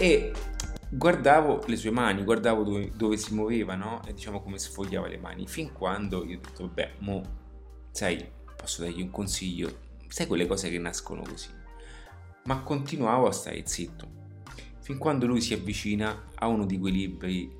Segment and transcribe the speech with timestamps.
[0.00, 0.32] e
[0.88, 4.02] guardavo le sue mani, guardavo dove, dove si muoveva, no?
[4.06, 7.22] E diciamo come sfogliava le mani, fin quando io ho detto, vabbè, mo,
[7.90, 8.26] sai,
[8.56, 9.78] posso dargli un consiglio,
[10.08, 11.50] sai quelle cose che nascono così.
[12.44, 14.08] Ma continuavo a stare zitto,
[14.78, 17.52] fin quando lui si avvicina a uno di quei libri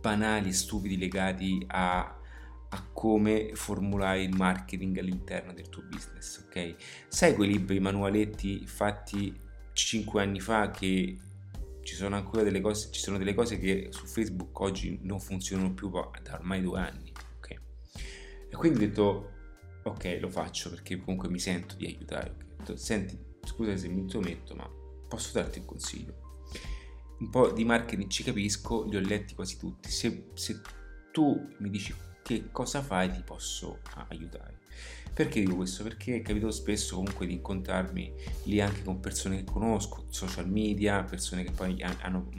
[0.00, 6.76] banali e stupidi legati a, a, come formulare il marketing all'interno del tuo business, ok?
[7.08, 9.38] Sai quei libri, manualetti fatti
[9.74, 11.18] 5 anni fa che
[11.84, 15.72] ci sono ancora delle cose, ci sono delle cose che su Facebook oggi non funzionano
[15.72, 17.50] più da ormai due anni, ok?
[18.50, 19.30] E quindi ho detto,
[19.84, 22.30] ok, lo faccio perché comunque mi sento di aiutare.
[22.30, 22.46] Okay?
[22.56, 24.68] Detto, Senti, scusa se mi intrometto, ma
[25.08, 26.22] posso darti un consiglio?
[27.18, 29.90] Un po' di marketing ci capisco, li ho letti quasi tutti.
[29.90, 30.60] Se, se
[31.12, 31.94] tu mi dici
[32.24, 34.62] che cosa fai, ti posso aiutare.
[35.12, 35.84] Perché dico questo?
[35.84, 38.12] Perché è capitato spesso comunque di incontrarmi
[38.44, 42.30] lì anche con persone che conosco, social media, persone che poi hanno...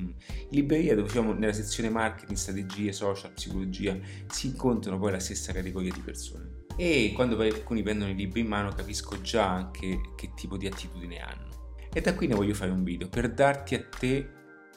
[0.50, 5.94] Libreria dove diciamo nella sezione marketing, strategie, social, psicologia, si incontrano poi la stessa categoria
[5.94, 6.64] di persone.
[6.76, 10.68] E quando poi alcuni prendono i libri in mano capisco già anche che tipo di
[10.68, 11.78] attitudine hanno.
[11.94, 14.30] E da qui ne voglio fare un video per darti a te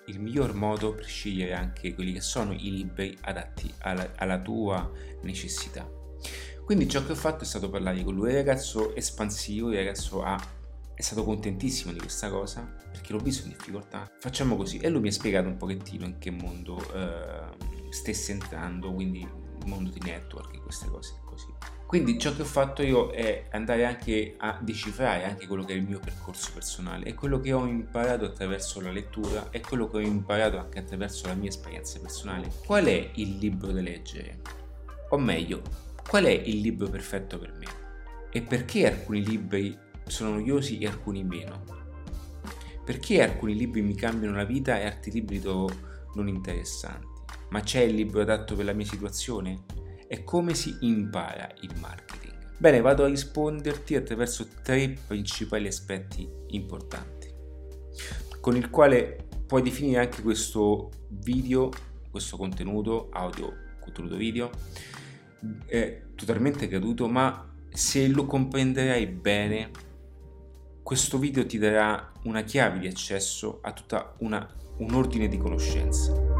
[0.09, 4.91] il miglior modo per scegliere anche quelli che sono i libri adatti alla, alla tua
[5.23, 5.89] necessità.
[6.65, 10.23] Quindi ciò che ho fatto è stato parlare con lui, il ragazzo espansivo, il ragazzo
[10.23, 10.39] ha,
[10.95, 14.11] è stato contentissimo di questa cosa perché l'ho visto in difficoltà.
[14.19, 18.93] Facciamo così e lui mi ha spiegato un pochettino in che mondo eh, stesse entrando,
[18.93, 21.78] quindi il mondo di network e queste cose così.
[21.89, 25.77] Quindi ciò che ho fatto io è andare anche a decifrare anche quello che è
[25.77, 29.97] il mio percorso personale e quello che ho imparato attraverso la lettura e quello che
[29.97, 32.53] ho imparato anche attraverso la mia esperienza personale.
[32.65, 34.41] Qual è il libro da leggere?
[35.11, 35.63] O meglio,
[36.09, 37.67] Qual è il libro perfetto per me?
[38.31, 41.65] E perché alcuni libri sono noiosi e alcuni meno?
[42.83, 45.71] Perché alcuni libri mi cambiano la vita e altri libri trovo
[46.15, 47.07] non interessanti?
[47.51, 49.65] Ma c'è il libro adatto per la mia situazione?
[50.11, 52.33] E come si impara il marketing?
[52.57, 57.31] Bene, vado a risponderti attraverso tre principali aspetti importanti,
[58.41, 61.71] con il quale puoi definire anche questo video,
[62.11, 64.51] questo contenuto audio, contenuto video,
[65.67, 69.71] è totalmente caduto, ma se lo comprenderai bene,
[70.83, 76.38] questo video ti darà una chiave di accesso a tutta una, un ordine di conoscenze.